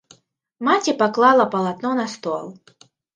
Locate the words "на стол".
1.99-2.49